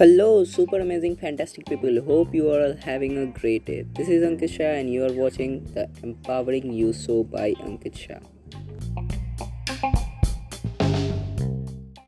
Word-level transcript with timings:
Hello, 0.00 0.44
super 0.44 0.80
amazing, 0.80 1.16
fantastic 1.16 1.66
people. 1.66 2.00
Hope 2.00 2.34
you 2.34 2.50
are 2.50 2.62
all 2.62 2.76
having 2.82 3.18
a 3.18 3.26
great 3.26 3.66
day. 3.66 3.82
This 3.82 4.08
is 4.08 4.22
Ankit 4.22 4.48
Shah, 4.48 4.72
and 4.80 4.88
you 4.88 5.04
are 5.04 5.12
watching 5.12 5.62
the 5.74 5.90
Empowering 6.02 6.72
You 6.72 6.94
Show 6.94 7.24
by 7.24 7.52
Ankit 7.52 7.98
Shah. 7.98 8.20